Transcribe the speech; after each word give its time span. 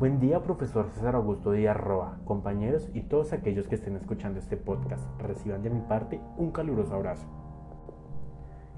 Buen 0.00 0.18
día, 0.18 0.42
profesor 0.42 0.88
César 0.88 1.14
Augusto 1.14 1.52
Díaz 1.52 1.76
Roa, 1.76 2.20
compañeros 2.24 2.88
y 2.94 3.02
todos 3.02 3.34
aquellos 3.34 3.68
que 3.68 3.74
estén 3.74 3.96
escuchando 3.96 4.38
este 4.38 4.56
podcast. 4.56 5.04
Reciban 5.20 5.62
de 5.62 5.68
mi 5.68 5.82
parte 5.82 6.22
un 6.38 6.52
caluroso 6.52 6.94
abrazo. 6.94 7.26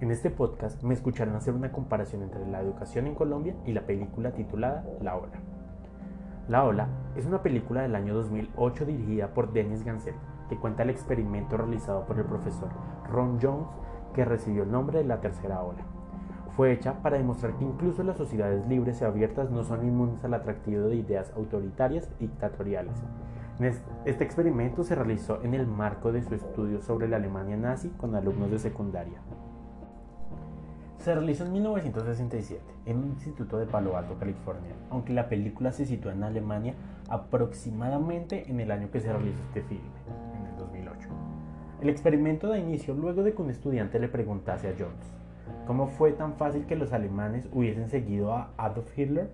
En 0.00 0.11
este 0.11 0.30
podcast 0.30 0.82
me 0.82 0.95
escucharán 0.95 1.37
hacer 1.37 1.54
una 1.54 1.71
comparación 1.71 2.24
entre 2.24 2.44
la 2.48 2.61
educación 2.61 3.06
en 3.06 3.15
Colombia 3.15 3.54
y 3.65 3.72
la 3.72 3.87
película 3.87 4.33
titulada 4.33 4.85
La 5.01 5.15
Ola. 5.15 5.40
La 6.48 6.65
Ola 6.65 6.88
es 7.15 7.25
una 7.25 7.40
película 7.40 7.83
del 7.83 7.94
año 7.94 8.15
2008 8.15 8.84
dirigida 8.84 9.33
por 9.33 9.52
Dennis 9.52 9.84
Gansel, 9.84 10.16
que 10.48 10.58
cuenta 10.58 10.83
el 10.83 10.90
experimento 10.90 11.57
realizado 11.57 12.04
por 12.04 12.19
el 12.19 12.25
profesor 12.25 12.70
Ron 13.08 13.39
Jones 13.40 13.69
que 14.12 14.25
recibió 14.25 14.65
el 14.65 14.72
nombre 14.72 14.98
de 14.98 15.04
la 15.04 15.20
tercera 15.20 15.62
ola 15.62 16.02
fue 16.56 16.73
hecha 16.73 17.02
para 17.02 17.16
demostrar 17.16 17.55
que 17.55 17.65
incluso 17.65 18.02
las 18.02 18.16
sociedades 18.16 18.66
libres 18.66 19.01
y 19.01 19.05
abiertas 19.05 19.51
no 19.51 19.65
son 19.65 19.87
inmunes 19.87 20.23
al 20.24 20.34
atractivo 20.34 20.88
de 20.88 20.97
ideas 20.97 21.33
autoritarias 21.37 22.09
y 22.20 22.27
dictatoriales. 22.27 22.95
Este 24.05 24.24
experimento 24.24 24.83
se 24.83 24.95
realizó 24.95 25.41
en 25.43 25.55
el 25.55 25.66
marco 25.66 26.10
de 26.10 26.23
su 26.23 26.34
estudio 26.34 26.80
sobre 26.80 27.09
la 27.09 27.16
Alemania 27.16 27.57
nazi 27.57 27.88
con 27.91 28.15
alumnos 28.15 28.51
de 28.51 28.59
secundaria. 28.59 29.20
Se 30.98 31.15
realizó 31.15 31.45
en 31.46 31.52
1967 31.52 32.62
en 32.87 32.98
un 32.98 33.09
instituto 33.10 33.59
de 33.59 33.66
Palo 33.66 33.96
Alto, 33.96 34.16
California, 34.19 34.74
aunque 34.91 35.12
la 35.12 35.29
película 35.29 35.73
se 35.73 35.87
sitúa 35.87 36.12
en 36.12 36.23
Alemania 36.23 36.74
aproximadamente 37.09 38.51
en 38.51 38.60
el 38.60 38.71
año 38.71 38.91
que 38.91 39.01
se 39.01 39.12
realizó 39.12 39.43
este 39.48 39.62
filme, 39.62 39.84
en 40.38 40.46
el 40.46 40.57
2008. 40.57 41.09
El 41.80 41.88
experimento 41.88 42.48
da 42.48 42.59
inicio 42.59 42.95
luego 42.95 43.23
de 43.23 43.34
que 43.34 43.43
un 43.43 43.51
estudiante 43.51 43.98
le 43.98 44.09
preguntase 44.09 44.69
a 44.69 44.74
Jones, 44.79 45.12
¿Cómo 45.66 45.87
fue 45.87 46.12
tan 46.12 46.34
fácil 46.34 46.66
que 46.66 46.75
los 46.75 46.93
alemanes 46.93 47.48
hubiesen 47.52 47.89
seguido 47.89 48.34
a 48.34 48.51
Adolf 48.57 48.98
Hitler? 48.98 49.30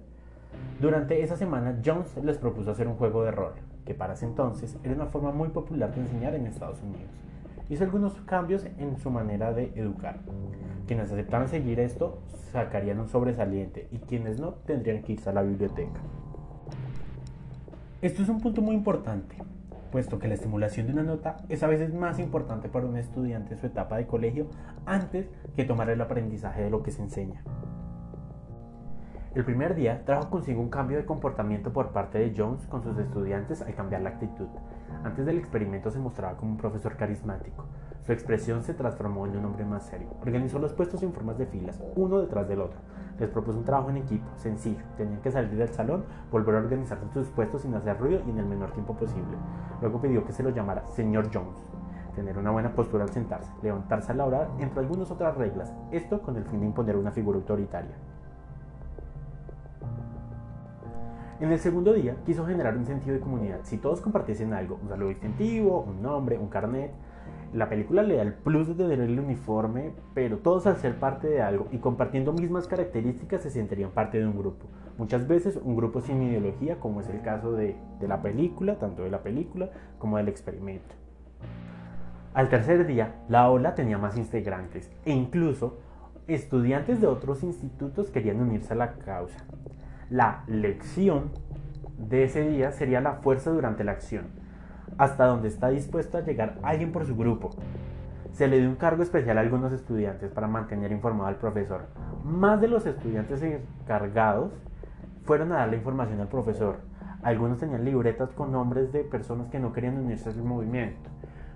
Durante 0.79 1.23
esa 1.23 1.37
semana, 1.37 1.81
Jones 1.85 2.17
les 2.23 2.37
propuso 2.37 2.71
hacer 2.71 2.87
un 2.87 2.97
juego 2.97 3.25
de 3.25 3.31
rol, 3.31 3.55
que 3.87 3.95
para 3.95 4.13
ese 4.13 4.27
entonces 4.27 4.77
era 4.85 4.95
una 4.95 5.07
forma 5.07 5.33
muy 5.33 5.49
popular 5.49 5.95
de 5.95 6.03
enseñar 6.03 6.35
en 6.35 6.47
Estados 6.47 6.83
Unidos. 6.83 7.11
Hizo 7.71 7.85
algunos 7.85 8.15
cambios 8.23 8.67
en 8.79 8.99
su 8.99 9.11
manera 9.11 9.55
de 9.55 9.73
educar. 9.75 10.21
Quienes 10.87 11.11
aceptaran 11.11 11.49
seguir 11.49 11.81
esto 11.81 12.19
sacarían 12.53 13.01
un 13.01 13.09
sobresaliente 13.09 13.89
y 13.91 13.99
quienes 13.99 14.39
no 14.39 14.53
tendrían 14.53 15.03
que 15.03 15.13
irse 15.13 15.31
a 15.31 15.35
la 15.35 15.43
biblioteca. 15.43 16.01
Esto 18.03 18.23
es 18.23 18.29
un 18.29 18.41
punto 18.41 18.61
muy 18.61 18.75
importante, 18.75 19.37
puesto 19.91 20.19
que 20.19 20.29
la 20.29 20.35
estimulación 20.35 20.87
de 20.87 20.93
una 20.93 21.03
nota 21.03 21.37
es 21.49 21.63
a 21.63 21.67
veces 21.67 21.95
más 21.95 22.19
importante 22.19 22.69
para 22.69 22.87
un 22.87 22.97
estudiante 22.97 23.55
en 23.55 23.61
su 23.61 23.67
etapa 23.67 23.97
de 23.97 24.07
colegio 24.07 24.49
antes 24.87 25.29
que 25.57 25.65
tomar 25.65 25.91
el 25.91 26.01
aprendizaje 26.01 26.63
de 26.63 26.71
lo 26.71 26.83
que 26.83 26.91
se 26.91 27.03
enseña. 27.03 27.43
El 29.35 29.45
primer 29.45 29.75
día 29.75 30.05
trajo 30.05 30.31
consigo 30.31 30.61
un 30.61 30.71
cambio 30.71 30.97
de 30.97 31.05
comportamiento 31.05 31.73
por 31.73 31.93
parte 31.93 32.19
de 32.19 32.35
Jones 32.37 32.67
con 32.67 32.83
sus 32.83 32.99
estudiantes 32.99 33.63
al 33.63 33.75
cambiar 33.75 34.03
la 34.03 34.11
actitud. 34.11 34.49
Antes 35.05 35.27
del 35.27 35.39
experimento 35.39 35.91
se 35.91 35.99
mostraba 35.99 36.37
como 36.37 36.53
un 36.53 36.57
profesor 36.57 36.97
carismático. 36.97 37.67
Su 38.01 38.13
expresión 38.13 38.63
se 38.63 38.75
transformó 38.75 39.27
en 39.27 39.37
un 39.37 39.45
hombre 39.45 39.65
más 39.65 39.87
serio. 39.87 40.09
Organizó 40.23 40.59
los 40.59 40.73
puestos 40.73 41.03
en 41.03 41.13
formas 41.13 41.39
de 41.39 41.47
filas, 41.47 41.81
uno 41.95 42.19
detrás 42.21 42.49
del 42.49 42.63
otro. 42.63 42.81
Les 43.19 43.29
propuso 43.29 43.59
un 43.59 43.65
trabajo 43.65 43.91
en 43.91 43.97
equipo, 43.97 44.27
sencillo. 44.37 44.83
Tenían 44.97 45.21
que 45.21 45.31
salir 45.31 45.57
del 45.57 45.69
salón, 45.69 46.05
volver 46.31 46.55
a 46.55 46.59
organizarse 46.59 47.07
sus 47.13 47.29
puestos 47.29 47.63
sin 47.63 47.75
hacer 47.75 47.99
ruido 47.99 48.21
y 48.27 48.31
en 48.31 48.39
el 48.39 48.47
menor 48.47 48.71
tiempo 48.73 48.95
posible. 48.95 49.37
Luego 49.81 50.01
pidió 50.01 50.25
que 50.25 50.33
se 50.33 50.43
lo 50.43 50.51
llamara 50.51 50.87
señor 50.87 51.29
Jones. 51.33 51.59
Tener 52.15 52.39
una 52.39 52.51
buena 52.51 52.75
postura 52.75 53.05
al 53.05 53.11
sentarse, 53.11 53.51
levantarse 53.63 54.13
a 54.13 54.15
la 54.15 54.27
hora, 54.27 54.49
entre 54.59 54.81
algunas 54.81 55.11
otras 55.11 55.37
reglas. 55.37 55.73
Esto 55.91 56.23
con 56.23 56.37
el 56.37 56.45
fin 56.45 56.61
de 56.61 56.67
imponer 56.67 56.97
una 56.97 57.11
figura 57.11 57.39
autoritaria. 57.39 57.95
En 61.41 61.53
el 61.53 61.61
segundo 61.61 61.93
día 61.93 62.17
quiso 62.27 62.45
generar 62.45 62.77
un 62.77 62.85
sentido 62.85 63.15
de 63.15 63.21
comunidad. 63.21 63.61
Si 63.63 63.79
todos 63.79 64.01
compartiesen 64.01 64.53
algo, 64.53 64.79
un 64.83 64.89
saludo 64.89 65.11
distintivo, 65.11 65.83
un 65.83 66.03
nombre, 66.03 66.37
un 66.37 66.49
carnet, 66.49 66.93
la 67.53 67.69
película 67.69 68.03
le 68.03 68.17
da 68.17 68.23
el 68.23 68.35
plus 68.35 68.69
de 68.69 68.75
tener 68.75 69.01
el 69.01 69.19
uniforme, 69.19 69.93
pero 70.15 70.39
todos 70.39 70.67
al 70.67 70.77
ser 70.77 70.97
parte 70.97 71.29
de 71.29 71.41
algo 71.41 71.69
y 71.73 71.79
compartiendo 71.79 72.33
mismas 72.33 72.67
características 72.69 73.43
se 73.43 73.51
sentirían 73.51 73.91
parte 73.91 74.19
de 74.19 74.27
un 74.27 74.37
grupo. 74.37 74.67
Muchas 74.99 75.27
veces 75.27 75.59
un 75.63 75.77
grupo 75.77 76.01
sin 76.01 76.23
ideología, 76.23 76.79
como 76.81 77.01
es 77.01 77.09
el 77.09 77.23
caso 77.23 77.53
de, 77.53 77.77
de 78.01 78.09
la 78.09 78.21
película, 78.21 78.79
tanto 78.79 79.03
de 79.03 79.11
la 79.11 79.23
película 79.23 79.71
como 79.99 80.19
del 80.19 80.29
experimento. 80.29 80.95
Al 82.35 82.49
tercer 82.49 82.87
día, 82.87 83.15
la 83.29 83.51
ola 83.51 83.75
tenía 83.75 83.99
más 83.99 84.17
integrantes 84.17 84.91
e 85.05 85.13
incluso 85.13 85.79
estudiantes 86.27 87.01
de 87.01 87.07
otros 87.07 87.43
institutos 87.43 88.11
querían 88.11 88.41
unirse 88.41 88.75
a 88.75 88.77
la 88.77 88.93
causa. 88.95 89.39
La 90.11 90.45
lección 90.47 91.31
de 91.99 92.25
ese 92.25 92.49
día 92.49 92.71
sería 92.71 93.01
la 93.01 93.15
fuerza 93.15 93.51
durante 93.51 93.83
la 93.83 93.93
acción, 93.93 94.27
hasta 94.97 95.27
donde 95.27 95.49
está 95.49 95.69
dispuesto 95.69 96.19
a 96.19 96.23
llegar 96.23 96.59
alguien 96.63 96.93
por 96.93 97.05
su 97.07 97.17
grupo. 97.17 97.51
Se 98.33 98.47
le 98.47 98.61
dio 98.61 98.69
un 98.69 98.77
cargo 98.77 99.03
especial 99.03 99.39
a 99.39 99.41
algunos 99.41 99.73
estudiantes 99.73 100.31
para 100.31 100.47
mantener 100.47 100.93
informado 100.93 101.29
al 101.29 101.37
profesor. 101.37 101.87
Más 102.25 102.61
de 102.61 102.69
los 102.69 102.87
estudiantes 102.87 103.43
encargados 103.43 104.53
fueron 105.25 105.53
a 105.53 105.57
dar 105.57 105.69
la 105.69 105.77
información 105.77 106.21
al 106.21 106.29
profesor. 106.29 106.77
Algunos 107.23 107.59
tenían 107.59 107.85
libretas 107.85 108.31
con 108.31 108.53
nombres 108.53 108.93
de 108.93 109.03
personas 109.03 109.49
que 109.49 109.59
no 109.59 109.73
querían 109.73 109.99
unirse 109.99 110.31
al 110.31 110.37
movimiento. 110.45 111.11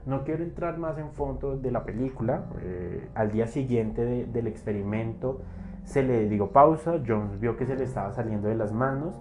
No 0.06 0.24
quiero 0.24 0.42
entrar 0.42 0.78
más 0.78 0.98
en 0.98 1.12
fondo 1.12 1.56
de 1.56 1.70
la 1.70 1.84
película. 1.84 2.46
Eh, 2.62 3.08
al 3.14 3.30
día 3.30 3.46
siguiente 3.46 4.26
del 4.26 4.46
experimento, 4.48 5.40
se 5.84 6.02
le 6.02 6.28
dio 6.28 6.50
pausa, 6.50 7.00
Jones 7.06 7.38
vio 7.38 7.56
que 7.56 7.66
se 7.66 7.76
le 7.76 7.84
estaba 7.84 8.12
saliendo 8.12 8.48
de 8.48 8.56
las 8.56 8.72
manos. 8.72 9.14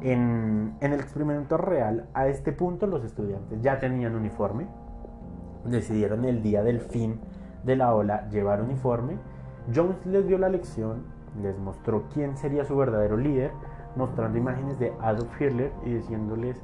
En, 0.00 0.74
el 0.80 0.92
experimento 0.94 1.56
real, 1.56 2.08
a 2.14 2.26
este 2.26 2.52
punto 2.52 2.86
los 2.86 3.04
estudiantes 3.04 3.60
ya 3.62 3.78
tenían 3.78 4.14
uniforme, 4.14 4.66
decidieron 5.64 6.24
el 6.24 6.42
día 6.42 6.62
del 6.62 6.80
fin 6.80 7.20
de 7.64 7.76
la 7.76 7.94
ola 7.94 8.28
llevar 8.30 8.62
uniforme. 8.62 9.16
Jones 9.74 10.04
les 10.06 10.26
dio 10.26 10.38
la 10.38 10.48
lección, 10.48 11.04
les 11.40 11.58
mostró 11.58 12.08
quién 12.12 12.36
sería 12.36 12.64
su 12.64 12.76
verdadero 12.76 13.16
líder, 13.16 13.52
mostrando 13.94 14.38
imágenes 14.38 14.78
de 14.78 14.92
Adolf 15.00 15.40
Hitler 15.40 15.72
y 15.84 15.94
diciéndoles 15.94 16.60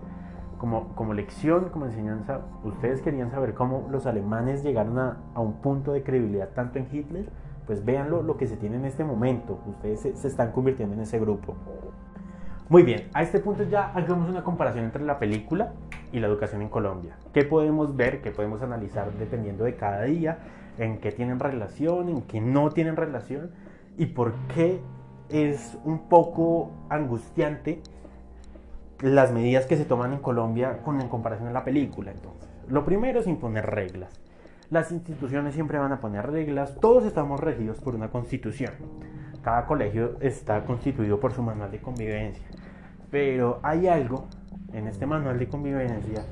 como, 0.59 0.95
como 0.97 1.15
lección, 1.15 1.69
como 1.69 1.87
enseñanza, 1.87 2.41
ustedes 2.65 3.01
querían 3.01 3.31
saber 3.31 3.55
cómo 3.55 3.87
los 3.91 4.07
alemanes 4.07 4.65
llegaron 4.65 4.99
a, 4.99 5.19
a 5.35 5.41
un 5.41 5.55
punto 5.55 5.93
de 5.93 6.03
credibilidad 6.03 6.49
tanto 6.55 6.81
en 6.81 6.89
Hitler 6.91 7.29
pues 7.69 7.85
véanlo 7.85 8.23
lo 8.23 8.39
que 8.39 8.47
se 8.47 8.57
tiene 8.57 8.77
en 8.77 8.87
este 8.87 9.05
momento. 9.05 9.61
Ustedes 9.67 10.01
se, 10.01 10.27
están 10.27 10.53
convirtiendo 10.53 10.95
en 10.95 11.03
ese 11.03 11.21
grupo. 11.21 11.55
Muy 12.71 12.83
bien, 12.83 13.09
a 13.15 13.23
este 13.23 13.39
punto 13.39 13.63
ya 13.63 13.93
hagamos 13.95 14.29
una 14.29 14.45
comparación 14.45 14.85
entre 14.85 15.03
la 15.03 15.19
película 15.19 15.73
y 16.13 16.21
la 16.21 16.27
educación 16.27 16.61
en 16.61 16.69
Colombia. 16.69 17.17
¿Qué 17.33 17.43
podemos 17.43 17.97
ver, 17.97 18.21
qué 18.21 18.31
podemos 18.31 18.61
analizar 18.61 19.11
dependiendo 19.13 19.65
de 19.65 19.75
cada 19.75 20.03
día? 20.03 20.41
¿En 20.77 20.99
qué 20.99 21.11
tienen 21.11 21.41
relación, 21.41 22.11
en 22.11 22.21
qué 22.21 22.43
no 22.43 22.69
tienen 22.69 22.97
relación? 22.97 23.53
¿Y 23.97 24.05
por 24.05 24.35
qué 24.55 24.83
es 25.31 25.79
un 25.87 26.11
poco 26.11 26.71
angustiante 26.91 27.81
las 29.01 29.33
medidas 29.33 29.65
que 29.65 29.79
se 29.79 29.87
toman 29.87 30.13
en 30.13 30.19
Colombia 30.19 30.83
con 30.85 31.01
en 31.01 31.09
comparación 31.09 31.49
a 31.49 31.53
la 31.53 31.65
película? 31.65 32.11
Entonces, 32.11 32.51
lo 32.69 32.85
primero 32.85 33.21
es 33.21 33.27
imponer 33.27 33.65
reglas. 33.65 34.21
Las 34.69 34.93
instituciones 34.93 35.55
siempre 35.55 35.79
van 35.79 35.93
a 35.93 36.01
poner 36.01 36.31
reglas, 36.31 36.75
todos 36.83 37.07
estamos 37.07 37.41
regidos 37.41 37.79
por 37.79 37.95
una 37.95 38.11
constitución. 38.11 38.73
Cada 39.43 39.67
colegio 39.67 40.17
está 40.21 40.65
constituido 40.65 41.21
por 41.21 41.33
su 41.33 41.43
manual 41.43 41.71
de 41.71 41.81
convivencia. 41.81 42.45
Pero 43.11 43.61
hay 43.63 43.89
algo 43.89 44.27
en 44.73 44.87
este 44.87 45.07
manual 45.07 45.39
de 45.39 45.49
convivencia, 45.49 46.25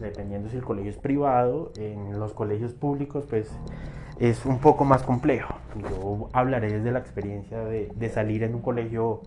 dependiendo 0.00 0.48
si 0.48 0.56
el 0.56 0.64
colegio 0.64 0.90
es 0.90 0.98
privado, 0.98 1.72
en 1.76 2.18
los 2.18 2.32
colegios 2.32 2.72
públicos 2.72 3.26
pues 3.28 3.50
es 4.18 4.44
un 4.46 4.58
poco 4.58 4.84
más 4.84 5.02
complejo. 5.02 5.54
Yo 5.76 6.28
hablaré 6.32 6.72
desde 6.72 6.92
la 6.92 6.98
experiencia 6.98 7.58
de, 7.64 8.08
salir 8.08 8.42
en 8.42 8.54
un 8.54 8.62
colegio 8.62 9.20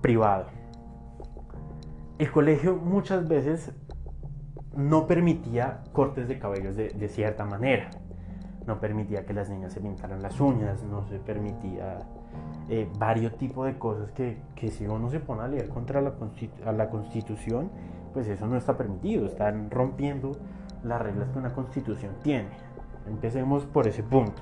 privado. 0.00 0.46
El 2.18 2.30
colegio 2.30 2.76
muchas 2.76 3.28
veces 3.28 3.72
no 4.76 5.06
permitía 5.06 5.82
cortes 5.92 6.28
de 6.28 6.38
cabellos 6.38 6.76
de, 6.76 7.08
cierta 7.08 7.44
manera. 7.44 7.90
No 8.66 8.80
permitía 8.80 9.26
que 9.26 9.34
las 9.34 9.50
niñas 9.50 9.72
se 9.72 9.80
pintaran 9.80 10.22
las 10.22 10.40
uñas, 10.40 10.82
no 10.84 11.06
se 11.06 11.18
permitía 11.18 11.98
eh, 12.68 12.88
varios 12.98 13.36
tipos 13.36 13.66
de 13.66 13.78
cosas 13.78 14.10
que, 14.12 14.38
si 14.70 14.86
uno 14.86 15.10
se 15.10 15.20
pone 15.20 15.42
a 15.42 15.48
leer 15.48 15.68
contra 15.68 16.00
la, 16.00 16.14
la 16.72 16.90
constitución, 16.90 17.70
pues 18.12 18.28
eso 18.28 18.46
no 18.46 18.56
está 18.56 18.76
permitido, 18.76 19.26
están 19.26 19.70
rompiendo 19.70 20.32
las 20.82 21.00
reglas 21.02 21.28
que 21.30 21.38
una 21.38 21.52
constitución 21.52 22.12
tiene. 22.22 22.48
Empecemos 23.06 23.66
por 23.66 23.86
ese 23.86 24.02
punto. 24.02 24.40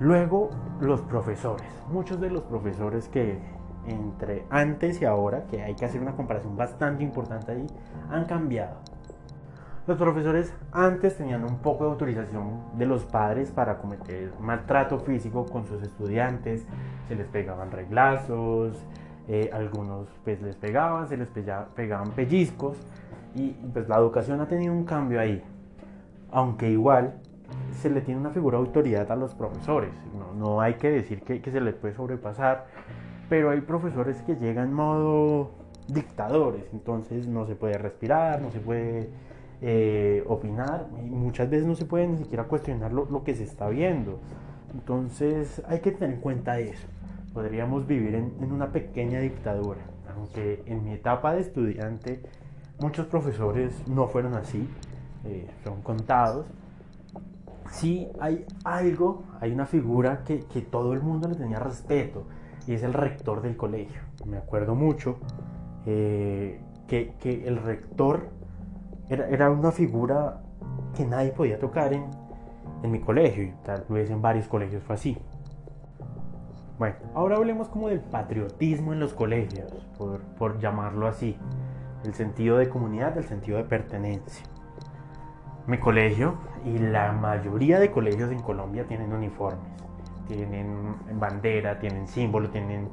Luego, 0.00 0.50
los 0.80 1.00
profesores. 1.02 1.66
Muchos 1.90 2.20
de 2.20 2.30
los 2.30 2.42
profesores 2.42 3.08
que 3.08 3.38
entre 3.86 4.44
antes 4.50 5.00
y 5.00 5.04
ahora, 5.04 5.46
que 5.46 5.62
hay 5.62 5.74
que 5.74 5.84
hacer 5.84 6.00
una 6.00 6.16
comparación 6.16 6.56
bastante 6.56 7.04
importante 7.04 7.52
ahí, 7.52 7.66
han 8.10 8.24
cambiado. 8.24 8.76
Los 9.86 9.98
profesores 9.98 10.52
antes 10.72 11.16
tenían 11.16 11.44
un 11.44 11.58
poco 11.58 11.84
de 11.84 11.90
autorización 11.90 12.76
de 12.76 12.86
los 12.86 13.04
padres 13.04 13.52
para 13.52 13.78
cometer 13.78 14.32
maltrato 14.40 14.98
físico 14.98 15.46
con 15.46 15.64
sus 15.64 15.80
estudiantes, 15.80 16.66
se 17.06 17.14
les 17.14 17.28
pegaban 17.28 17.70
reglazos, 17.70 18.76
eh, 19.28 19.48
algunos 19.52 20.08
pues 20.24 20.42
les 20.42 20.56
pegaban, 20.56 21.06
se 21.08 21.16
les 21.16 21.28
pegaban 21.76 22.10
pellizcos 22.10 22.76
y 23.36 23.50
pues 23.50 23.88
la 23.88 23.98
educación 23.98 24.40
ha 24.40 24.48
tenido 24.48 24.72
un 24.72 24.84
cambio 24.84 25.20
ahí. 25.20 25.40
Aunque 26.32 26.68
igual 26.68 27.20
se 27.80 27.88
le 27.88 28.00
tiene 28.00 28.20
una 28.20 28.30
figura 28.30 28.58
de 28.58 28.66
autoridad 28.66 29.10
a 29.12 29.16
los 29.16 29.34
profesores. 29.34 29.92
No, 30.36 30.60
hay 30.60 30.74
que 30.74 30.90
decir 30.90 31.22
que, 31.22 31.40
se 31.40 31.60
les 31.60 31.74
puede 31.74 31.94
sobrepasar, 31.94 32.66
pero 33.28 33.50
hay 33.50 33.60
profesores 33.60 34.20
que 34.22 34.34
llegan 34.34 34.72
modo 34.72 35.52
dictadores, 35.86 36.64
entonces 36.72 37.28
no 37.28 37.46
se 37.46 37.54
puede 37.54 37.78
respirar, 37.78 38.42
no 38.42 38.50
se 38.50 38.58
puede 38.58 39.10
eh, 39.62 40.22
opinar 40.26 40.88
y 40.98 41.10
muchas 41.10 41.48
veces 41.48 41.66
no 41.66 41.74
se 41.74 41.84
puede 41.84 42.06
ni 42.06 42.18
siquiera 42.18 42.44
cuestionar 42.44 42.92
lo, 42.92 43.24
que 43.24 43.34
se 43.34 43.44
está 43.44 43.68
viendo. 43.68 44.20
Entonces 44.74 45.62
hay 45.66 45.80
que 45.80 45.92
tener 45.92 46.16
en 46.16 46.20
cuenta 46.20 46.58
eso. 46.58 46.86
Podríamos 47.32 47.86
vivir 47.86 48.14
en, 48.14 48.34
en 48.40 48.52
una 48.52 48.72
pequeña 48.72 49.20
dictadura, 49.20 49.80
aunque 50.14 50.62
en 50.66 50.84
mi 50.84 50.92
etapa 50.92 51.34
de 51.34 51.40
estudiante 51.40 52.22
muchos 52.80 53.06
profesores 53.06 53.72
no 53.88 54.08
fueron 54.08 54.34
así, 54.34 54.68
eh, 55.24 55.48
son 55.64 55.82
contados. 55.82 56.46
Sí 57.70 58.08
hay 58.20 58.44
algo, 58.64 59.24
hay 59.40 59.52
una 59.52 59.66
figura 59.66 60.22
que, 60.24 60.40
que 60.40 60.62
todo 60.62 60.92
el 60.92 61.02
mundo 61.02 61.28
le 61.28 61.34
tenía 61.34 61.58
respeto 61.58 62.24
y 62.66 62.74
es 62.74 62.82
el 62.82 62.92
rector 62.92 63.42
del 63.42 63.56
colegio. 63.56 64.00
Me 64.24 64.36
acuerdo 64.36 64.74
mucho 64.74 65.18
eh, 65.84 66.60
que, 66.86 67.14
que, 67.20 67.46
el 67.46 67.58
rector 67.58 68.28
era, 69.08 69.28
era, 69.28 69.50
una 69.50 69.72
figura 69.72 70.40
que 70.96 71.04
nadie 71.04 71.30
podía 71.32 71.58
tocar 71.58 71.92
en, 71.92 72.04
en 72.82 72.90
mi 72.90 73.00
colegio 73.00 73.44
y 73.44 73.52
tal 73.64 73.84
vez 73.88 74.10
en 74.10 74.20
varios 74.22 74.48
colegios 74.48 74.82
fue 74.82 74.94
así. 74.94 75.18
Bueno, 76.78 76.96
ahora 77.14 77.36
hablemos 77.36 77.68
como 77.68 77.88
del 77.88 78.00
patriotismo 78.00 78.92
en 78.92 79.00
los 79.00 79.14
colegios, 79.14 79.72
por, 79.96 80.20
por 80.20 80.58
llamarlo 80.58 81.06
así. 81.06 81.36
El 82.04 82.12
sentido 82.12 82.58
de 82.58 82.68
comunidad, 82.68 83.16
el 83.16 83.24
sentido 83.24 83.56
de 83.56 83.64
pertenencia. 83.64 84.44
Mi 85.66 85.78
colegio 85.78 86.34
y 86.64 86.78
la 86.78 87.12
mayoría 87.12 87.80
de 87.80 87.90
colegios 87.90 88.30
en 88.30 88.40
Colombia 88.40 88.84
tienen 88.86 89.12
uniformes, 89.12 89.66
tienen 90.28 90.96
bandera, 91.18 91.78
tienen 91.78 92.06
símbolo, 92.06 92.50
tienen 92.50 92.90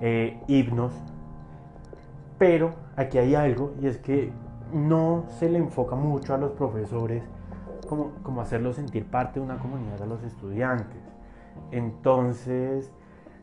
eh, 0.00 0.40
himnos. 0.48 0.92
Pero 2.36 2.74
aquí 2.96 3.18
hay 3.18 3.36
algo 3.36 3.74
y 3.80 3.86
es 3.86 3.98
que 3.98 4.32
no 4.72 5.24
se 5.38 5.48
le 5.48 5.58
enfoca 5.58 5.96
mucho 5.96 6.34
a 6.34 6.38
los 6.38 6.52
profesores 6.52 7.22
como, 7.88 8.12
como 8.22 8.40
hacerlos 8.40 8.76
sentir 8.76 9.04
parte 9.04 9.40
de 9.40 9.44
una 9.44 9.58
comunidad 9.58 10.00
a 10.02 10.06
los 10.06 10.22
estudiantes. 10.22 11.00
Entonces, 11.72 12.92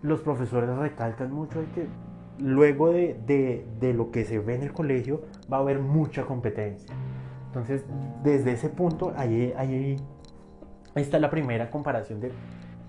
los 0.01 0.21
profesores 0.21 0.69
recalcan 0.69 1.31
mucho 1.31 1.59
de 1.59 1.67
que 1.71 1.87
luego 2.39 2.91
de, 2.91 3.19
de, 3.25 3.67
de, 3.79 3.93
lo 3.93 4.11
que 4.11 4.23
se 4.23 4.39
ve 4.39 4.55
en 4.55 4.63
el 4.63 4.73
colegio 4.73 5.21
va 5.51 5.57
a 5.57 5.59
haber 5.61 5.79
mucha 5.79 6.25
competencia. 6.25 6.93
Entonces, 7.47 7.85
desde 8.23 8.51
ese 8.51 8.69
punto, 8.69 9.13
ahí, 9.17 9.53
ahí, 9.57 9.97
está 10.95 11.19
la 11.19 11.29
primera 11.29 11.69
comparación 11.69 12.19
de 12.19 12.31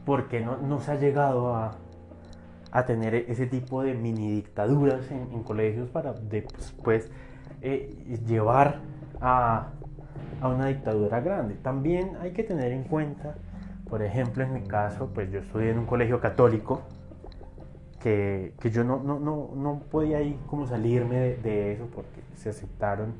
por 0.05 0.29
qué 0.29 0.41
no, 0.41 0.59
no 0.59 0.81
se 0.81 0.93
ha 0.93 0.95
llegado 0.97 1.55
a, 1.55 1.73
a, 2.71 2.85
tener 2.85 3.15
ese 3.15 3.47
tipo 3.47 3.83
de 3.83 3.95
mini 3.95 4.31
dictaduras 4.33 5.11
en, 5.11 5.33
en 5.33 5.43
colegios 5.43 5.91
para 5.91 6.13
después 6.13 7.11
eh, 7.61 8.21
llevar 8.27 8.81
a, 9.21 9.69
a 10.41 10.49
una 10.49 10.67
dictadura 10.67 11.21
grande. 11.21 11.55
También 11.55 12.17
hay 12.21 12.33
que 12.33 12.45
tener 12.45 12.73
en 12.73 12.85
cuenta, 12.85 13.35
por 13.89 14.03
ejemplo, 14.03 14.45
en 14.45 14.53
mi 14.53 14.63
caso, 14.63 15.11
pues 15.15 15.31
yo 15.31 15.41
estudié 15.41 15.71
en 15.71 15.79
un 15.79 15.87
colegio 15.87 16.21
católico, 16.21 16.83
que, 18.01 18.55
que 18.61 18.71
yo 18.71 18.85
no, 18.85 19.03
no, 19.03 19.19
no, 19.19 19.51
no, 19.55 19.81
podía 19.91 20.23
ir 20.23 20.37
como 20.47 20.67
salirme 20.67 21.37
de, 21.37 21.73
eso 21.73 21.89
porque 21.95 22.23
se 22.37 22.51
aceptaron 22.51 23.15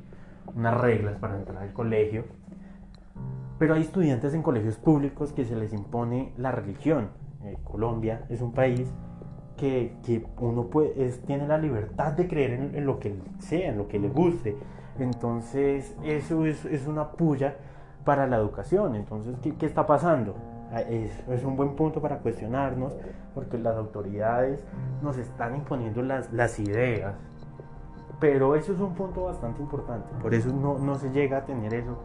unas 0.55 0.79
reglas 0.79 1.17
para 1.17 1.37
entrar 1.37 1.61
al 1.61 1.73
colegio. 1.73 2.25
Pero 3.57 3.73
hay 3.73 3.81
estudiantes 3.81 4.33
en 4.33 4.41
colegios 4.41 4.77
públicos 4.77 5.33
que 5.33 5.43
se 5.43 5.55
les 5.55 5.73
impone 5.73 6.31
la 6.37 6.51
religión. 6.51 7.09
Eh, 7.43 7.57
Colombia 7.63 8.25
es 8.29 8.41
un 8.41 8.53
país 8.53 8.89
que, 9.59 9.93
que 10.03 10.25
uno 10.37 10.67
puede, 10.67 11.05
es, 11.05 11.21
tiene 11.21 11.47
la 11.47 11.57
libertad 11.57 12.13
de 12.13 12.27
creer 12.27 12.53
en, 12.53 12.75
en, 12.75 12.85
lo 12.85 12.99
que 12.99 13.13
sea, 13.39 13.69
en 13.69 13.77
lo 13.77 13.87
que 13.87 13.99
le 13.99 14.09
guste. 14.09 14.55
Entonces, 14.97 15.95
eso 16.03 16.45
es, 16.45 16.65
es 16.65 16.87
una 16.87 17.11
puya 17.11 17.57
para 18.05 18.25
la 18.27 18.37
educación. 18.37 18.95
Entonces, 18.95 19.35
¿qué, 19.41 19.55
qué 19.55 19.65
está 19.65 19.85
pasando? 19.85 20.35
Ah, 20.71 20.81
es, 20.81 21.11
es, 21.27 21.43
un 21.43 21.55
buen 21.55 21.75
punto 21.75 22.01
para 22.01 22.19
cuestionarnos 22.19 22.93
porque 23.33 23.57
las 23.57 23.75
autoridades 23.75 24.63
nos 25.01 25.17
están 25.17 25.55
imponiendo 25.55 26.01
las, 26.01 26.31
las 26.31 26.59
ideas. 26.59 27.15
Pero 28.19 28.55
eso 28.55 28.73
es 28.73 28.79
un 28.79 28.93
punto 28.93 29.25
bastante 29.25 29.61
importante. 29.61 30.07
Por 30.21 30.33
eso 30.33 30.53
no, 30.53 30.77
no 30.77 30.95
se 30.95 31.09
llega 31.11 31.39
a 31.39 31.45
tener 31.45 31.73
eso 31.73 31.97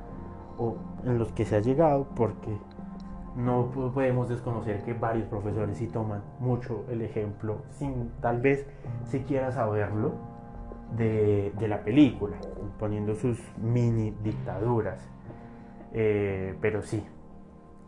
o 0.58 0.76
en 1.04 1.18
los 1.18 1.32
que 1.32 1.44
se 1.44 1.56
ha 1.56 1.60
llegado 1.60 2.06
porque 2.14 2.56
no 3.36 3.70
podemos 3.70 4.28
desconocer 4.28 4.82
que 4.84 4.94
varios 4.94 5.26
profesores 5.26 5.78
sí 5.78 5.86
toman 5.88 6.22
mucho 6.38 6.84
el 6.90 7.02
ejemplo 7.02 7.62
sin 7.70 8.10
tal 8.20 8.40
vez 8.40 8.66
siquiera 9.04 9.50
saberlo 9.50 10.12
de, 10.96 11.52
de 11.58 11.68
la 11.68 11.82
película, 11.82 12.36
poniendo 12.78 13.14
sus 13.14 13.38
mini 13.58 14.12
dictaduras. 14.22 15.00
Eh, 15.92 16.56
pero 16.60 16.82
sí, 16.82 17.04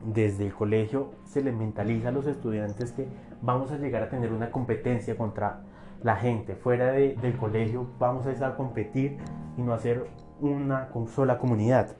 desde 0.04 0.46
el 0.46 0.54
colegio 0.54 1.10
se 1.24 1.42
les 1.42 1.54
mentaliza 1.54 2.08
a 2.08 2.12
los 2.12 2.26
estudiantes 2.26 2.92
que 2.92 3.08
vamos 3.42 3.70
a 3.72 3.78
llegar 3.78 4.02
a 4.02 4.08
tener 4.08 4.32
una 4.32 4.50
competencia 4.50 5.16
contra 5.16 5.62
la 6.02 6.16
gente. 6.16 6.54
Fuera 6.54 6.92
de, 6.92 7.14
del 7.14 7.36
colegio 7.36 7.86
vamos 7.98 8.26
a 8.26 8.32
estar 8.32 8.52
a 8.52 8.56
competir 8.56 9.18
y 9.56 9.62
no 9.62 9.72
hacer 9.72 10.06
una 10.40 10.88
sola 11.06 11.38
comunidad. 11.38 11.96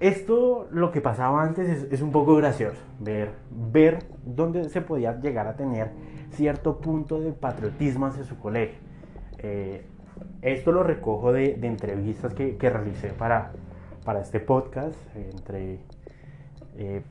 Esto, 0.00 0.66
lo 0.70 0.92
que 0.92 1.02
pasaba 1.02 1.42
antes, 1.42 1.68
es, 1.68 1.92
es, 1.92 2.00
un 2.00 2.10
poco 2.10 2.34
gracioso. 2.34 2.80
Ver, 2.98 3.32
ver 3.50 3.98
dónde 4.24 4.68
se 4.70 4.80
podía 4.80 5.20
llegar 5.20 5.46
a 5.46 5.56
tener 5.56 5.90
cierto 6.30 6.78
punto 6.78 7.20
de 7.20 7.32
patriotismo 7.32 8.06
hacia 8.06 8.24
su 8.24 8.38
colegio. 8.38 8.78
Eh, 9.38 9.84
esto 10.42 10.72
lo 10.72 10.82
recojo 10.82 11.32
de, 11.32 11.52
entrevistas 11.62 12.32
que, 12.34 12.56
que 12.56 12.70
realicé 12.70 13.08
para, 13.08 13.52
para 14.04 14.20
este 14.20 14.40
podcast, 14.40 14.96
entre 15.14 15.80
eh, 16.76 17.02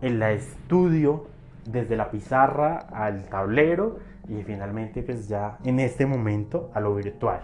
el 0.00 0.22
estudio 0.22 1.26
desde 1.64 1.96
la 1.96 2.10
pizarra 2.10 2.78
al 2.78 3.28
tablero 3.28 3.98
y 4.28 4.42
finalmente 4.42 5.02
pues 5.02 5.28
ya 5.28 5.58
en 5.64 5.80
este 5.80 6.06
momento 6.06 6.70
a 6.74 6.80
lo 6.80 6.94
virtual. 6.94 7.40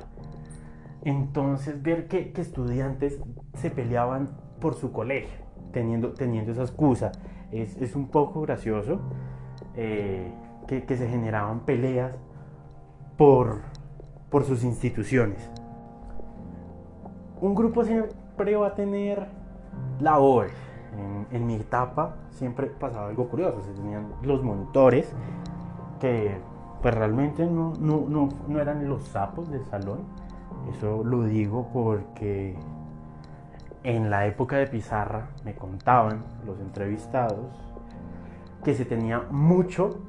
Entonces 1.04 1.82
ver 1.82 2.08
que, 2.08 2.32
que 2.32 2.40
estudiantes 2.40 3.18
se 3.54 3.70
peleaban 3.70 4.30
por 4.60 4.74
su 4.74 4.92
colegio, 4.92 5.38
teniendo, 5.72 6.12
teniendo 6.12 6.52
esa 6.52 6.62
excusa, 6.62 7.12
es, 7.50 7.76
es 7.80 7.96
un 7.96 8.08
poco 8.08 8.42
gracioso 8.42 9.00
eh, 9.74 10.32
que, 10.66 10.84
que, 10.84 10.96
se 10.96 11.08
generaban 11.08 11.60
peleas 11.60 12.14
por, 13.16 13.62
por 14.30 14.44
sus 14.44 14.64
instituciones. 14.64 15.50
Un 17.40 17.54
grupo 17.54 17.84
siempre 17.84 18.56
va 18.56 18.68
a 18.68 18.74
tener 18.74 19.26
labores. 20.00 20.54
En, 20.96 21.26
en, 21.30 21.46
mi 21.46 21.54
etapa 21.54 22.16
siempre 22.30 22.66
pasaba 22.66 23.08
algo 23.08 23.28
curioso. 23.28 23.62
Se 23.62 23.72
tenían 23.72 24.12
los 24.22 24.42
monitores 24.42 25.12
que 26.00 26.36
pues 26.82 26.94
realmente 26.94 27.46
no, 27.46 27.74
no, 27.78 28.06
no, 28.08 28.28
no 28.48 28.60
eran 28.60 28.88
los 28.88 29.02
sapos 29.04 29.50
del 29.50 29.64
salón. 29.66 30.00
Eso 30.70 31.04
lo 31.04 31.24
digo 31.24 31.68
porque 31.72 32.56
en 33.82 34.10
la 34.10 34.26
época 34.26 34.56
de 34.56 34.66
pizarra 34.66 35.28
me 35.44 35.54
contaban 35.54 36.24
los 36.46 36.60
entrevistados 36.60 37.46
que 38.64 38.74
se 38.74 38.84
tenía 38.84 39.22
mucho 39.30 40.02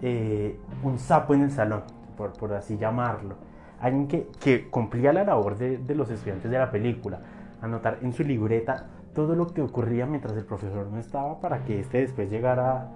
eh, 0.00 0.60
un 0.82 0.98
sapo 0.98 1.34
en 1.34 1.42
el 1.42 1.50
salón, 1.50 1.82
por, 2.16 2.32
por 2.34 2.52
así 2.52 2.78
llamarlo. 2.78 3.36
Alguien 3.80 4.08
que, 4.08 4.28
que 4.40 4.68
cumplía 4.70 5.12
la 5.12 5.24
labor 5.24 5.56
de, 5.56 5.78
de 5.78 5.94
los 5.94 6.10
estudiantes 6.10 6.50
de 6.50 6.58
la 6.58 6.70
película 6.70 7.20
anotar 7.60 7.98
en 8.02 8.12
su 8.12 8.22
libreta 8.22 8.86
todo 9.14 9.34
lo 9.34 9.48
que 9.48 9.62
ocurría 9.62 10.06
mientras 10.06 10.36
el 10.36 10.44
profesor 10.44 10.86
no 10.86 10.98
estaba 10.98 11.40
para 11.40 11.64
que 11.64 11.80
éste 11.80 11.98
después 11.98 12.30
llegara 12.30 12.88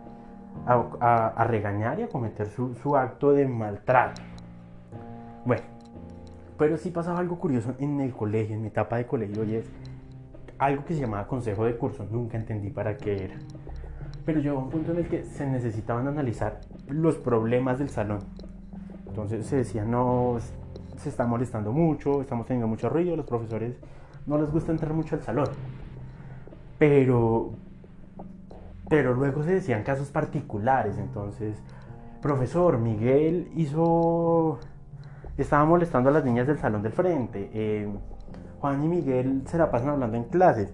a, 0.67 1.45
regañar 1.49 1.99
y 1.99 2.03
a 2.03 2.09
cometer 2.09 2.47
su, 2.47 2.75
su, 2.75 2.97
acto 2.97 3.33
de 3.33 3.49
maltrato. 3.49 4.23
Bueno, 5.45 5.63
pero 6.59 6.77
sí 6.77 6.91
pasaba 6.91 7.19
algo 7.19 7.39
curioso 7.39 7.75
en 7.79 8.01
el 8.01 8.13
colegio, 8.13 8.55
en 8.55 8.63
mi 8.63 8.69
etapa 8.69 8.97
de 8.97 9.07
colegio, 9.07 9.45
y 9.45 9.57
es 9.57 9.73
algo 10.65 10.85
que 10.85 10.95
se 10.95 11.01
llamaba 11.01 11.27
consejo 11.27 11.65
de 11.65 11.77
curso. 11.77 12.07
Nunca 12.11 12.37
entendí 12.37 12.71
para 12.71 12.97
qué 12.97 13.25
era. 13.25 13.35
Pero 14.25 14.41
llegó 14.41 14.59
un 14.59 14.71
punto 14.71 14.93
en 14.93 14.99
el 14.99 15.09
que 15.09 15.25
se 15.25 15.47
necesitaban 15.47 16.07
analizar 16.07 16.61
los 16.89 17.17
problemas 17.17 17.79
del 17.79 17.91
salón. 17.91 18.21
Entonces 19.09 19.47
se 19.47 19.57
decía, 19.57 19.85
no, 19.85 20.39
se 20.97 21.09
está 21.09 21.27
molestando 21.27 21.73
mucho, 21.73 22.21
estamos 22.23 22.47
teniendo 22.47 22.69
mucho 22.69 22.89
ruido, 22.89 23.17
los 23.17 23.27
profesores 23.27 23.77
no 24.27 24.39
les 24.39 24.51
gusta 24.51 24.73
entrar 24.73 24.93
mucho 24.95 25.17
al 25.17 25.23
salón. 25.23 25.49
Pero 26.79 27.53
pero 28.93 29.15
luego 29.15 29.43
se 29.43 29.55
decían 29.55 29.85
casos 29.85 30.11
particulares, 30.11 30.99
entonces, 30.99 31.57
profesor, 32.21 32.77
Miguel 32.77 33.51
hizo, 33.57 34.59
estaba 35.39 35.65
molestando 35.65 36.11
a 36.11 36.13
las 36.13 36.23
niñas 36.27 36.47
del 36.47 36.59
salón 36.59 36.83
del 36.83 36.93
frente, 36.93 37.51
eh, 37.55 37.89
Juan 38.63 38.85
y 38.85 38.89
Miguel 38.89 39.43
se 39.47 39.59
la 39.59 39.73
pasan 39.73 39.89
hablando 39.89 40.17
en 40.17 40.23
clases, 40.23 40.73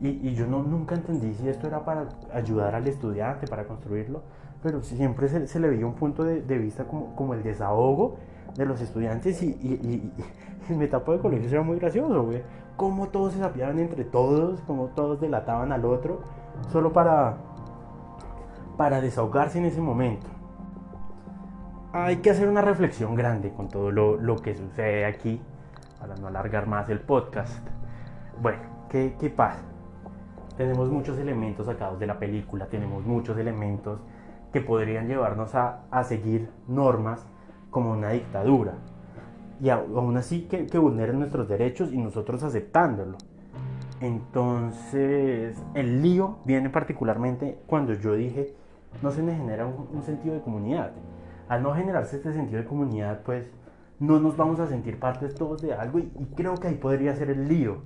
y, 0.00 0.34
yo 0.34 0.46
no, 0.46 0.62
nunca 0.62 0.94
entendí 0.94 1.34
si 1.34 1.48
esto 1.48 1.66
era 1.66 1.84
para 1.84 2.08
ayudar 2.32 2.74
al 2.74 2.86
estudiante, 2.86 3.48
para 3.48 3.64
construirlo, 3.64 4.22
pero 4.62 4.82
siempre 4.82 5.28
se, 5.28 5.60
le 5.60 5.68
veía 5.68 5.84
un 5.84 5.94
punto 5.94 6.22
de, 6.22 6.58
vista 6.58 6.84
como, 6.84 7.34
el 7.34 7.42
desahogo 7.42 8.16
de 8.54 8.66
los 8.66 8.80
estudiantes 8.80 9.42
y, 9.42 9.46
y, 9.46 10.12
en 10.68 10.78
mi 10.78 10.84
etapa 10.84 11.12
de 11.12 11.18
colegio 11.18 11.48
era 11.48 11.62
muy 11.62 11.78
gracioso, 11.78 12.24
güey. 12.24 12.42
Cómo 12.76 13.08
todos 13.08 13.32
se 13.32 13.40
sapiaban 13.40 13.78
entre 13.80 14.04
todos, 14.04 14.60
cómo 14.66 14.88
todos 14.88 15.20
delataban 15.20 15.72
al 15.72 15.84
otro, 15.84 16.20
solo 16.70 16.92
para, 16.92 17.36
para 18.76 19.00
desahogarse 19.00 19.58
en 19.58 19.64
ese 19.64 19.80
momento. 19.80 20.26
Hay 21.92 22.16
que 22.16 22.30
hacer 22.30 22.48
una 22.48 22.60
reflexión 22.60 23.14
grande 23.16 23.52
con 23.52 23.68
todo 23.68 23.90
lo, 23.90 24.16
lo 24.16 24.36
que 24.36 24.54
sucede 24.54 25.04
aquí, 25.04 25.40
para 26.04 26.16
no 26.16 26.26
alargar 26.26 26.66
más 26.66 26.90
el 26.90 27.00
podcast. 27.00 27.66
Bueno, 28.42 28.60
¿qué, 28.90 29.16
qué 29.18 29.30
pasa? 29.30 29.62
tenemos 30.58 30.90
muchos 30.90 31.18
elementos 31.18 31.64
sacados 31.64 31.98
de 31.98 32.06
la 32.06 32.18
película, 32.18 32.66
tenemos 32.66 33.06
muchos 33.06 33.38
elementos 33.38 34.00
que 34.52 34.60
podrían 34.60 35.08
llevarnos 35.08 35.54
a, 35.54 35.86
a 35.90 36.04
seguir 36.04 36.50
normas 36.68 37.26
como 37.70 37.90
una 37.92 38.10
dictadura. 38.10 38.74
Y 39.62 39.70
aún 39.70 40.16
así 40.18 40.42
que, 40.42 40.66
que 40.66 40.76
vulneren 40.76 41.18
nuestros 41.18 41.48
derechos 41.48 41.90
y 41.90 41.96
nosotros 41.96 42.42
aceptándolo. 42.42 43.16
Entonces, 44.02 45.56
el 45.72 46.02
lío 46.02 46.36
viene 46.44 46.68
particularmente 46.68 47.58
cuando 47.66 47.94
yo 47.94 48.12
dije, 48.12 48.54
no 49.02 49.10
se 49.10 49.22
me 49.22 49.34
genera 49.34 49.66
un, 49.66 50.02
sentido 50.02 50.34
de 50.34 50.42
comunidad. 50.42 50.92
Al 51.48 51.62
no 51.62 51.72
generarse 51.72 52.16
este 52.16 52.34
sentido 52.34 52.60
de 52.60 52.68
comunidad, 52.68 53.22
pues 53.24 53.50
no 54.06 54.20
nos 54.20 54.36
vamos 54.36 54.60
a 54.60 54.66
sentir 54.66 54.98
partes 54.98 55.34
todos 55.34 55.62
de 55.62 55.74
algo 55.74 55.98
y, 55.98 56.10
y 56.18 56.26
creo 56.34 56.54
que 56.54 56.68
ahí 56.68 56.74
podría 56.74 57.14
ser 57.16 57.30
el 57.30 57.48
lío 57.48 57.82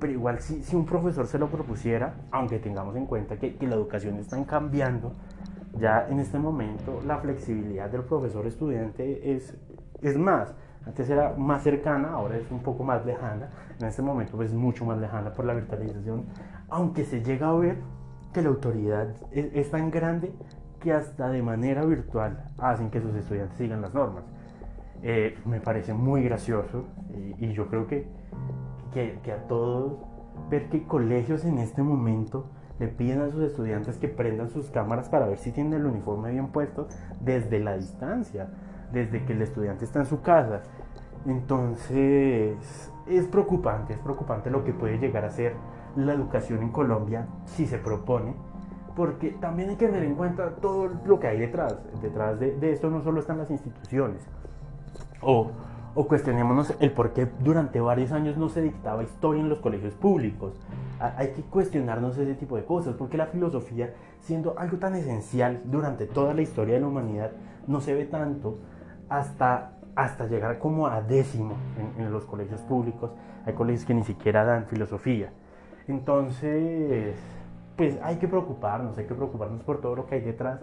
pero 0.00 0.12
igual 0.12 0.40
si, 0.40 0.62
si 0.62 0.74
un 0.74 0.86
profesor 0.86 1.26
se 1.26 1.38
lo 1.38 1.48
propusiera, 1.48 2.14
aunque 2.30 2.58
tengamos 2.58 2.96
en 2.96 3.06
cuenta 3.06 3.36
que, 3.36 3.56
que 3.56 3.68
la 3.68 3.74
educación 3.74 4.16
está 4.16 4.42
cambiando, 4.46 5.12
ya 5.78 6.08
en 6.08 6.18
este 6.18 6.38
momento 6.38 7.00
la 7.06 7.18
flexibilidad 7.18 7.90
del 7.90 8.02
profesor 8.02 8.46
estudiante 8.46 9.36
es, 9.36 9.54
es 10.00 10.16
más. 10.16 10.52
Antes 10.86 11.10
era 11.10 11.34
más 11.36 11.62
cercana, 11.62 12.14
ahora 12.14 12.38
es 12.38 12.50
un 12.50 12.60
poco 12.60 12.82
más 12.82 13.04
lejana. 13.04 13.50
En 13.78 13.86
este 13.86 14.00
momento 14.00 14.42
es 14.42 14.54
mucho 14.54 14.86
más 14.86 14.98
lejana 14.98 15.30
por 15.32 15.44
la 15.44 15.52
virtualización. 15.52 16.24
Aunque 16.70 17.04
se 17.04 17.22
llega 17.22 17.50
a 17.50 17.52
ver 17.52 17.76
que 18.32 18.40
la 18.40 18.48
autoridad 18.48 19.08
es, 19.30 19.70
tan 19.70 19.90
grande 19.90 20.32
que 20.80 20.94
hasta 20.94 21.28
de 21.28 21.42
manera 21.42 21.84
virtual 21.84 22.44
hacen 22.56 22.90
que 22.90 23.00
sus 23.00 23.14
estudiantes 23.14 23.58
sigan 23.58 23.82
las 23.82 23.92
normas. 23.92 24.24
Eh, 25.02 25.38
me 25.46 25.60
parece 25.60 25.94
muy 25.94 26.22
gracioso 26.22 26.84
y, 27.14 27.46
y 27.46 27.52
yo 27.52 27.68
creo 27.68 27.86
que 27.86 28.06
que, 28.92 29.32
a 29.32 29.46
todos, 29.46 29.98
ver 30.50 30.68
que 30.68 30.84
colegios 30.84 31.44
en 31.44 31.58
este 31.58 31.82
momento 31.82 32.46
le 32.78 32.88
piden 32.88 33.20
a 33.20 33.30
sus 33.30 33.42
estudiantes 33.42 33.98
que 33.98 34.08
prendan 34.08 34.50
sus 34.50 34.70
cámaras 34.70 35.08
para 35.08 35.26
ver 35.26 35.38
si 35.38 35.52
tienen 35.52 35.74
el 35.74 35.86
uniforme 35.86 36.30
bien 36.30 36.48
puesto 36.48 36.88
desde 37.20 37.60
la 37.60 37.76
distancia, 37.76 38.48
desde 38.92 39.24
que 39.24 39.34
el 39.34 39.42
estudiante 39.42 39.84
está 39.84 40.00
en 40.00 40.06
su 40.06 40.22
casa. 40.22 40.62
Entonces, 41.26 42.90
es 43.06 43.26
preocupante, 43.26 43.92
es 43.92 43.98
preocupante 43.98 44.50
lo 44.50 44.64
que 44.64 44.72
puede 44.72 44.98
llegar 44.98 45.24
a 45.24 45.30
ser 45.30 45.54
la 45.96 46.14
educación 46.14 46.62
en 46.62 46.70
Colombia 46.70 47.26
si 47.44 47.66
se 47.66 47.76
propone, 47.76 48.34
porque 48.96 49.30
también 49.32 49.70
hay 49.70 49.76
que 49.76 49.86
tener 49.86 50.04
en 50.04 50.14
cuenta 50.14 50.56
todo 50.56 50.88
lo 51.04 51.20
que 51.20 51.28
hay 51.28 51.38
detrás. 51.38 51.76
Detrás 52.00 52.40
de, 52.40 52.56
de 52.56 52.72
esto 52.72 52.88
no 52.88 53.02
solo 53.02 53.20
están 53.20 53.36
las 53.36 53.50
instituciones, 53.50 54.26
o 55.22 55.50
o 55.94 56.06
cuestionémonos 56.06 56.74
el 56.78 56.92
por 56.92 57.12
qué 57.12 57.28
durante 57.40 57.80
varios 57.80 58.12
años 58.12 58.36
no 58.36 58.48
se 58.48 58.62
dictaba 58.62 59.02
historia 59.02 59.42
en 59.42 59.48
los 59.48 59.58
colegios 59.58 59.94
públicos. 59.94 60.54
Hay 61.00 61.32
que 61.32 61.42
cuestionarnos 61.42 62.16
ese 62.18 62.34
tipo 62.34 62.56
de 62.56 62.64
cosas, 62.64 62.94
porque 62.94 63.16
la 63.16 63.26
filosofía, 63.26 63.94
siendo 64.20 64.58
algo 64.58 64.78
tan 64.78 64.94
esencial 64.94 65.62
durante 65.64 66.06
toda 66.06 66.34
la 66.34 66.42
historia 66.42 66.74
de 66.74 66.80
la 66.80 66.88
humanidad, 66.88 67.32
no 67.66 67.80
se 67.80 67.94
ve 67.94 68.04
tanto 68.04 68.58
hasta, 69.08 69.72
hasta 69.96 70.26
llegar 70.26 70.58
como 70.58 70.86
a 70.86 71.00
décimo 71.00 71.54
en, 71.96 72.04
en 72.04 72.12
los 72.12 72.24
colegios 72.24 72.60
públicos. 72.62 73.10
Hay 73.46 73.54
colegios 73.54 73.84
que 73.84 73.94
ni 73.94 74.04
siquiera 74.04 74.44
dan 74.44 74.66
filosofía. 74.66 75.32
Entonces, 75.88 77.16
pues 77.76 77.98
hay 78.02 78.16
que 78.16 78.28
preocuparnos, 78.28 78.96
hay 78.98 79.06
que 79.06 79.14
preocuparnos 79.14 79.62
por 79.64 79.80
todo 79.80 79.96
lo 79.96 80.06
que 80.06 80.16
hay 80.16 80.20
detrás, 80.20 80.60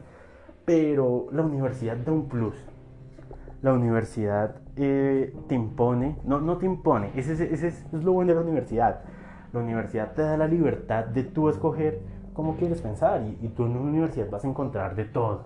pero 0.64 1.28
la 1.32 1.42
universidad 1.42 1.98
da 1.98 2.12
un 2.12 2.30
plus 2.30 2.56
la 3.62 3.74
universidad 3.74 4.56
eh, 4.76 5.36
te 5.48 5.56
impone, 5.56 6.18
no, 6.24 6.40
no 6.40 6.58
te 6.58 6.66
impone, 6.66 7.12
ese, 7.16 7.32
ese, 7.34 7.68
es 7.68 7.86
lo 7.92 8.14
bueno 8.14 8.30
de 8.30 8.36
la 8.36 8.42
universidad. 8.42 9.02
La 9.54 9.60
universidad 9.62 10.14
te 10.14 10.22
da 10.22 10.38
la 10.38 10.48
libertad 10.48 11.06
de 11.06 11.24
tú 11.24 11.50
escoger 11.50 12.02
cómo 12.34 12.56
quieres 12.58 12.82
pensar 12.82 13.22
y, 13.22 13.46
y 13.46 13.50
tú 13.50 13.66
en 13.66 13.72
una 13.72 13.90
universidad 13.90 14.30
vas 14.30 14.44
a 14.44 14.48
encontrar 14.48 14.96
de 14.96 15.06
todo. 15.06 15.46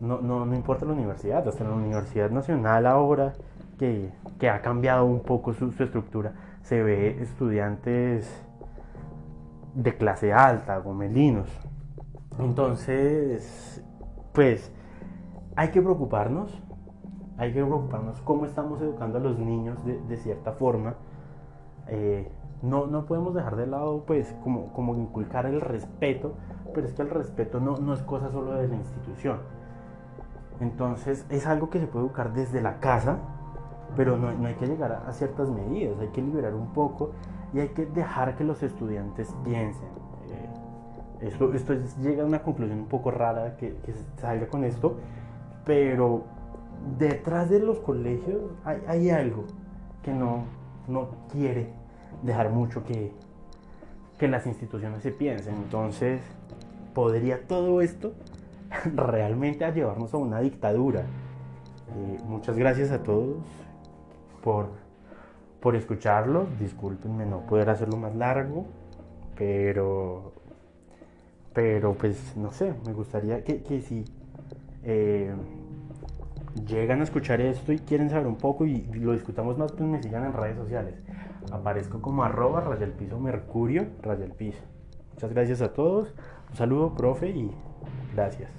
No, 0.00 0.20
no, 0.20 0.46
no 0.46 0.54
importa 0.54 0.86
la 0.86 0.92
universidad, 0.92 1.46
hasta 1.46 1.62
la 1.62 1.72
Universidad 1.72 2.30
Nacional 2.30 2.86
ahora 2.86 3.34
que, 3.78 4.10
que 4.38 4.48
ha 4.48 4.62
cambiado 4.62 5.04
un 5.04 5.20
poco 5.20 5.52
su, 5.52 5.70
su 5.72 5.84
estructura, 5.84 6.32
se 6.62 6.82
ve 6.82 7.22
estudiantes 7.22 8.46
de 9.74 9.96
clase 9.96 10.32
alta, 10.32 10.78
gomelinos. 10.78 11.48
Entonces, 12.38 13.84
pues 14.32 14.72
hay 15.56 15.68
que 15.68 15.82
preocuparnos 15.82 16.62
hay 17.40 17.54
que 17.54 17.64
preocuparnos 17.64 18.20
cómo 18.20 18.44
estamos 18.44 18.82
educando 18.82 19.16
a 19.16 19.20
los 19.22 19.38
niños 19.38 19.78
de, 19.84 20.16
cierta 20.18 20.52
forma. 20.52 20.96
Eh, 21.88 22.30
no, 22.60 22.86
no 22.86 23.06
podemos 23.06 23.34
dejar 23.34 23.56
de 23.56 23.66
lado, 23.66 24.04
pues, 24.06 24.36
como, 24.44 24.74
como 24.74 24.94
inculcar 24.94 25.46
el 25.46 25.62
respeto, 25.62 26.34
pero 26.74 26.86
es 26.86 26.92
que 26.92 27.00
el 27.00 27.08
respeto 27.08 27.58
no, 27.58 27.78
no 27.78 27.94
es 27.94 28.02
cosa 28.02 28.30
solo 28.30 28.52
de 28.52 28.68
la 28.68 28.74
institución. 28.74 29.38
Entonces, 30.60 31.24
es 31.30 31.46
algo 31.46 31.70
que 31.70 31.80
se 31.80 31.86
puede 31.86 32.04
educar 32.04 32.34
desde 32.34 32.60
la 32.60 32.78
casa, 32.78 33.16
pero 33.96 34.18
no, 34.18 34.30
no 34.32 34.46
hay 34.46 34.56
que 34.56 34.66
llegar 34.66 34.92
a, 34.92 35.10
ciertas 35.14 35.48
medidas, 35.48 35.98
hay 35.98 36.08
que 36.08 36.20
liberar 36.20 36.54
un 36.54 36.74
poco 36.74 37.12
y 37.54 37.60
hay 37.60 37.68
que 37.68 37.86
dejar 37.86 38.36
que 38.36 38.44
los 38.44 38.62
estudiantes 38.62 39.34
piensen. 39.44 39.88
Eh, 40.28 41.26
esto, 41.26 41.54
esto 41.54 41.72
llega 42.02 42.22
a 42.22 42.26
una 42.26 42.42
conclusión 42.42 42.80
un 42.80 42.88
poco 42.88 43.10
rara 43.10 43.56
que, 43.56 43.76
que 43.78 43.94
salga 44.18 44.46
con 44.46 44.64
esto, 44.64 44.96
pero 45.64 46.38
detrás 46.98 47.50
de 47.50 47.60
los 47.60 47.78
colegios 47.80 48.42
hay, 48.64 49.10
algo 49.10 49.44
que 50.02 50.12
no, 50.12 50.44
no, 50.88 51.08
quiere 51.30 51.68
dejar 52.22 52.50
mucho 52.50 52.84
que, 52.84 53.12
que 54.18 54.28
las 54.28 54.46
instituciones 54.46 55.02
se 55.02 55.10
piensen. 55.10 55.54
Entonces, 55.56 56.20
¿podría 56.94 57.46
todo 57.46 57.80
esto 57.80 58.12
realmente 58.94 59.70
llevarnos 59.72 60.14
a 60.14 60.16
una 60.16 60.40
dictadura? 60.40 61.00
Eh, 61.00 62.18
muchas 62.24 62.56
gracias 62.56 62.90
a 62.90 63.02
todos 63.02 63.38
por, 64.42 64.70
por 65.60 65.76
escucharlo. 65.76 66.46
Discúlpenme 66.58 67.26
no 67.26 67.40
poder 67.46 67.70
hacerlo 67.70 67.96
más 67.96 68.14
largo, 68.14 68.66
pero, 69.36 70.32
pero 71.52 71.94
pues 71.94 72.36
no 72.36 72.50
sé, 72.52 72.74
me 72.86 72.92
gustaría 72.92 73.44
que, 73.44 73.62
que 73.62 73.80
si... 73.80 74.04
Eh, 74.82 75.34
llegan 76.66 77.00
a 77.00 77.04
escuchar 77.04 77.40
esto 77.40 77.72
y 77.72 77.78
quieren 77.78 78.10
saber 78.10 78.26
un 78.26 78.36
poco 78.36 78.66
y 78.66 78.82
lo 78.94 79.12
discutamos 79.12 79.58
más, 79.58 79.72
pues 79.72 79.88
me 79.88 80.02
sigan 80.02 80.24
en 80.24 80.32
redes 80.32 80.56
sociales. 80.56 80.94
Aparezco 81.52 82.00
como 82.00 82.22
arroba 82.22 82.60
raya 82.60 82.86
piso 82.96 83.18
mercurio 83.18 83.86
raya 84.02 84.26
piso. 84.26 84.60
Muchas 85.14 85.32
gracias 85.32 85.62
a 85.62 85.72
todos. 85.72 86.14
Un 86.50 86.56
saludo, 86.56 86.94
profe, 86.94 87.30
y 87.30 87.50
gracias. 88.14 88.50